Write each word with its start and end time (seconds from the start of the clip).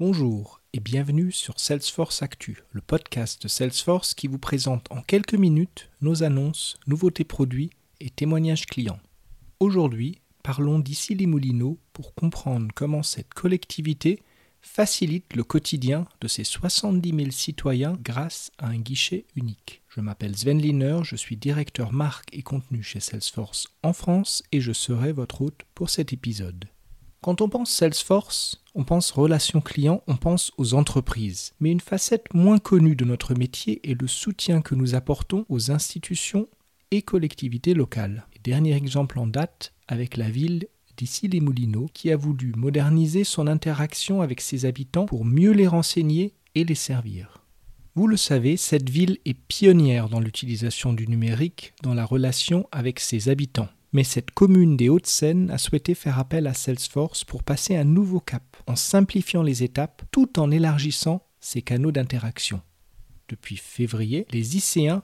Bonjour 0.00 0.60
et 0.72 0.78
bienvenue 0.78 1.32
sur 1.32 1.58
Salesforce 1.58 2.22
Actu, 2.22 2.62
le 2.70 2.80
podcast 2.80 3.42
de 3.42 3.48
Salesforce 3.48 4.14
qui 4.14 4.28
vous 4.28 4.38
présente 4.38 4.86
en 4.92 5.02
quelques 5.02 5.34
minutes 5.34 5.90
nos 6.02 6.22
annonces, 6.22 6.78
nouveautés 6.86 7.24
produits 7.24 7.70
et 7.98 8.08
témoignages 8.08 8.66
clients. 8.66 9.00
Aujourd'hui, 9.58 10.20
parlons 10.44 10.78
d'ici 10.78 11.16
les 11.16 11.26
Moulineaux 11.26 11.80
pour 11.92 12.14
comprendre 12.14 12.68
comment 12.76 13.02
cette 13.02 13.34
collectivité 13.34 14.22
facilite 14.62 15.34
le 15.34 15.42
quotidien 15.42 16.06
de 16.20 16.28
ses 16.28 16.44
70 16.44 17.16
000 17.16 17.30
citoyens 17.32 17.98
grâce 18.00 18.52
à 18.58 18.68
un 18.68 18.78
guichet 18.78 19.26
unique. 19.34 19.82
Je 19.88 20.00
m'appelle 20.00 20.36
Sven 20.36 20.62
Liner, 20.62 21.00
je 21.02 21.16
suis 21.16 21.36
directeur 21.36 21.92
marque 21.92 22.28
et 22.32 22.42
contenu 22.42 22.84
chez 22.84 23.00
Salesforce 23.00 23.66
en 23.82 23.92
France 23.92 24.44
et 24.52 24.60
je 24.60 24.72
serai 24.72 25.10
votre 25.10 25.42
hôte 25.42 25.62
pour 25.74 25.90
cet 25.90 26.12
épisode. 26.12 26.66
Quand 27.20 27.40
on 27.40 27.48
pense 27.48 27.72
Salesforce, 27.72 28.62
on 28.78 28.84
pense 28.84 29.10
relations 29.10 29.60
clients, 29.60 30.04
on 30.06 30.14
pense 30.14 30.52
aux 30.56 30.74
entreprises. 30.74 31.52
Mais 31.58 31.72
une 31.72 31.80
facette 31.80 32.32
moins 32.32 32.58
connue 32.58 32.94
de 32.94 33.04
notre 33.04 33.34
métier 33.34 33.80
est 33.82 34.00
le 34.00 34.06
soutien 34.06 34.62
que 34.62 34.76
nous 34.76 34.94
apportons 34.94 35.44
aux 35.48 35.72
institutions 35.72 36.48
et 36.92 37.02
collectivités 37.02 37.74
locales. 37.74 38.24
dernier 38.44 38.76
exemple 38.76 39.18
en 39.18 39.26
date 39.26 39.74
avec 39.88 40.16
la 40.16 40.30
ville 40.30 40.68
d'ici 40.96 41.26
les 41.26 41.40
Moulineaux 41.40 41.90
qui 41.92 42.12
a 42.12 42.16
voulu 42.16 42.52
moderniser 42.56 43.24
son 43.24 43.48
interaction 43.48 44.22
avec 44.22 44.40
ses 44.40 44.64
habitants 44.64 45.06
pour 45.06 45.24
mieux 45.24 45.50
les 45.50 45.66
renseigner 45.66 46.34
et 46.54 46.62
les 46.62 46.76
servir. 46.76 47.42
Vous 47.96 48.06
le 48.06 48.16
savez, 48.16 48.56
cette 48.56 48.88
ville 48.88 49.18
est 49.24 49.34
pionnière 49.34 50.08
dans 50.08 50.20
l'utilisation 50.20 50.92
du 50.92 51.08
numérique 51.08 51.74
dans 51.82 51.94
la 51.94 52.04
relation 52.04 52.68
avec 52.70 53.00
ses 53.00 53.28
habitants. 53.28 53.68
Mais 53.92 54.04
cette 54.04 54.32
commune 54.32 54.76
des 54.76 54.88
Hauts-de-Seine 54.88 55.50
a 55.50 55.58
souhaité 55.58 55.94
faire 55.94 56.18
appel 56.18 56.46
à 56.46 56.54
Salesforce 56.54 57.24
pour 57.24 57.42
passer 57.42 57.76
un 57.76 57.84
nouveau 57.84 58.20
cap, 58.20 58.56
en 58.66 58.76
simplifiant 58.76 59.42
les 59.42 59.62
étapes 59.62 60.02
tout 60.10 60.38
en 60.38 60.50
élargissant 60.50 61.26
ses 61.40 61.62
canaux 61.62 61.92
d'interaction. 61.92 62.60
Depuis 63.28 63.56
février, 63.56 64.26
les 64.30 64.56
ICéens 64.56 65.02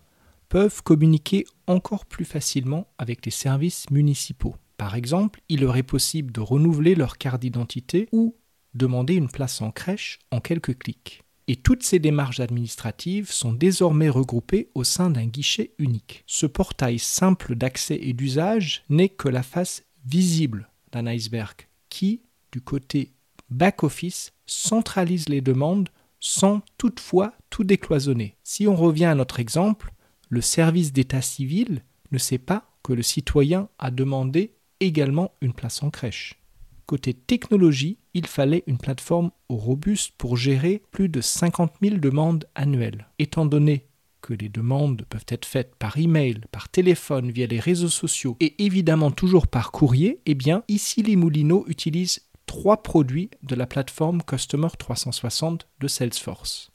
peuvent 0.48 0.82
communiquer 0.82 1.46
encore 1.66 2.06
plus 2.06 2.24
facilement 2.24 2.86
avec 2.98 3.24
les 3.24 3.30
services 3.30 3.88
municipaux. 3.90 4.54
Par 4.76 4.94
exemple, 4.94 5.40
il 5.48 5.60
leur 5.60 5.76
est 5.76 5.82
possible 5.82 6.32
de 6.32 6.40
renouveler 6.40 6.94
leur 6.94 7.16
carte 7.16 7.40
d'identité 7.40 8.08
ou 8.12 8.36
demander 8.74 9.14
une 9.14 9.30
place 9.30 9.60
en 9.62 9.70
crèche 9.70 10.18
en 10.30 10.40
quelques 10.40 10.78
clics 10.78 11.23
et 11.46 11.56
toutes 11.56 11.82
ces 11.82 11.98
démarches 11.98 12.40
administratives 12.40 13.30
sont 13.30 13.52
désormais 13.52 14.08
regroupées 14.08 14.70
au 14.74 14.84
sein 14.84 15.10
d'un 15.10 15.26
guichet 15.26 15.72
unique. 15.78 16.24
Ce 16.26 16.46
portail 16.46 16.98
simple 16.98 17.54
d'accès 17.54 17.98
et 18.00 18.12
d'usage 18.12 18.84
n'est 18.88 19.10
que 19.10 19.28
la 19.28 19.42
face 19.42 19.84
visible 20.06 20.70
d'un 20.92 21.06
iceberg 21.06 21.68
qui, 21.90 22.22
du 22.52 22.60
côté 22.60 23.12
back-office, 23.50 24.32
centralise 24.46 25.28
les 25.28 25.40
demandes 25.40 25.90
sans 26.20 26.62
toutefois 26.78 27.34
tout 27.50 27.64
décloisonner. 27.64 28.36
Si 28.42 28.66
on 28.66 28.76
revient 28.76 29.04
à 29.04 29.14
notre 29.14 29.40
exemple, 29.40 29.92
le 30.30 30.40
service 30.40 30.92
d'état 30.92 31.22
civil 31.22 31.82
ne 32.12 32.18
sait 32.18 32.38
pas 32.38 32.70
que 32.82 32.92
le 32.92 33.02
citoyen 33.02 33.68
a 33.78 33.90
demandé 33.90 34.54
également 34.80 35.32
une 35.40 35.52
place 35.52 35.82
en 35.82 35.90
crèche. 35.90 36.40
Côté 36.86 37.14
technologie, 37.14 37.98
il 38.12 38.26
fallait 38.26 38.62
une 38.66 38.78
plateforme 38.78 39.30
robuste 39.48 40.12
pour 40.18 40.36
gérer 40.36 40.82
plus 40.90 41.08
de 41.08 41.20
50 41.20 41.72
000 41.82 41.96
demandes 41.96 42.44
annuelles. 42.54 43.08
Étant 43.18 43.46
donné 43.46 43.86
que 44.20 44.34
les 44.34 44.48
demandes 44.48 45.04
peuvent 45.08 45.26
être 45.28 45.46
faites 45.46 45.74
par 45.76 45.98
email, 45.98 46.40
par 46.50 46.68
téléphone, 46.68 47.30
via 47.30 47.46
les 47.46 47.60
réseaux 47.60 47.88
sociaux 47.88 48.36
et 48.40 48.64
évidemment 48.64 49.10
toujours 49.10 49.46
par 49.46 49.70
courrier, 49.70 50.20
eh 50.26 50.34
bien 50.34 50.62
ici 50.68 51.02
les 51.02 51.16
Moulineaux 51.16 51.64
utilisent 51.68 52.20
trois 52.46 52.82
produits 52.82 53.30
de 53.42 53.54
la 53.54 53.66
plateforme 53.66 54.22
Customer 54.22 54.68
360 54.78 55.66
de 55.80 55.88
Salesforce. 55.88 56.70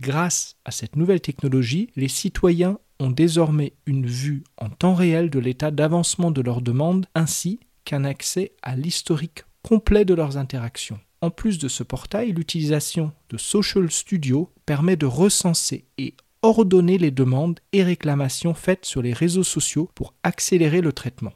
Grâce 0.00 0.56
à 0.64 0.70
cette 0.70 0.96
nouvelle 0.96 1.20
technologie, 1.20 1.90
les 1.96 2.08
citoyens 2.08 2.78
ont 2.98 3.10
désormais 3.10 3.74
une 3.86 4.06
vue 4.06 4.44
en 4.56 4.70
temps 4.70 4.94
réel 4.94 5.28
de 5.28 5.38
l'état 5.38 5.70
d'avancement 5.70 6.30
de 6.30 6.40
leurs 6.40 6.62
demandes 6.62 7.06
ainsi 7.14 7.60
qu'un 7.84 8.04
accès 8.04 8.52
à 8.62 8.76
l'historique 8.76 9.44
complet 9.62 10.04
de 10.04 10.14
leurs 10.14 10.36
interactions. 10.36 11.00
En 11.20 11.30
plus 11.30 11.58
de 11.58 11.68
ce 11.68 11.82
portail, 11.82 12.32
l'utilisation 12.32 13.12
de 13.28 13.36
Social 13.36 13.90
Studio 13.90 14.50
permet 14.64 14.96
de 14.96 15.06
recenser 15.06 15.84
et 15.98 16.14
ordonner 16.42 16.96
les 16.96 17.10
demandes 17.10 17.60
et 17.72 17.82
réclamations 17.82 18.54
faites 18.54 18.86
sur 18.86 19.02
les 19.02 19.12
réseaux 19.12 19.44
sociaux 19.44 19.90
pour 19.94 20.14
accélérer 20.22 20.80
le 20.80 20.92
traitement. 20.92 21.34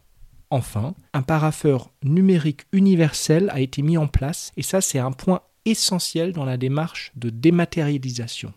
Enfin, 0.50 0.94
un 1.12 1.22
paraffeur 1.22 1.90
numérique 2.02 2.62
universel 2.72 3.50
a 3.52 3.60
été 3.60 3.82
mis 3.82 3.98
en 3.98 4.06
place 4.06 4.52
et 4.56 4.62
ça 4.62 4.80
c'est 4.80 4.98
un 4.98 5.12
point 5.12 5.42
essentiel 5.64 6.32
dans 6.32 6.44
la 6.44 6.56
démarche 6.56 7.12
de 7.16 7.30
dématérialisation. 7.30 8.52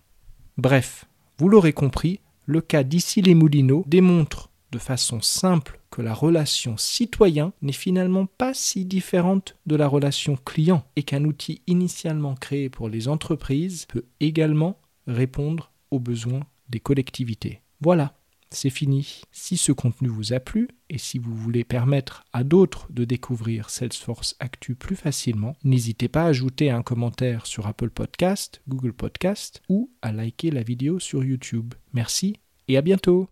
Bref, 0.57 1.05
vous 1.38 1.49
l'aurez 1.49 1.73
compris, 1.73 2.19
le 2.45 2.61
cas 2.61 2.84
d'ici 2.84 3.22
les 3.22 3.35
Moulineaux 3.35 3.84
démontre 3.88 4.49
de 4.72 4.79
façon 4.79 5.22
simple 5.22 5.76
que 5.89 6.01
la 6.01 6.13
relation 6.13 6.77
citoyen 6.77 7.53
n'est 7.61 7.71
finalement 7.71 8.25
pas 8.25 8.53
si 8.53 8.85
différente 8.85 9.55
de 9.65 9.75
la 9.75 9.87
relation 9.87 10.35
client 10.35 10.85
et 10.95 11.03
qu'un 11.03 11.25
outil 11.25 11.61
initialement 11.67 12.35
créé 12.35 12.69
pour 12.69 12.89
les 12.89 13.07
entreprises 13.07 13.85
peut 13.85 14.05
également 14.19 14.79
répondre 15.07 15.71
aux 15.91 15.99
besoins 15.99 16.45
des 16.69 16.79
collectivités. 16.79 17.61
Voilà, 17.79 18.17
c'est 18.49 18.69
fini. 18.69 19.21
Si 19.31 19.57
ce 19.57 19.71
contenu 19.71 20.07
vous 20.07 20.33
a 20.33 20.39
plu 20.39 20.69
et 20.89 20.97
si 20.97 21.17
vous 21.17 21.35
voulez 21.35 21.63
permettre 21.63 22.23
à 22.33 22.43
d'autres 22.43 22.87
de 22.91 23.03
découvrir 23.03 23.69
Salesforce 23.69 24.35
Actu 24.39 24.75
plus 24.75 24.95
facilement, 24.95 25.55
n'hésitez 25.63 26.07
pas 26.07 26.23
à 26.23 26.27
ajouter 26.27 26.69
un 26.69 26.81
commentaire 26.81 27.45
sur 27.45 27.67
Apple 27.67 27.89
Podcast, 27.89 28.61
Google 28.67 28.93
Podcast 28.93 29.61
ou 29.69 29.91
à 30.01 30.11
liker 30.11 30.51
la 30.51 30.63
vidéo 30.63 30.99
sur 30.99 31.23
YouTube. 31.23 31.73
Merci 31.93 32.37
et 32.67 32.77
à 32.77 32.81
bientôt 32.81 33.29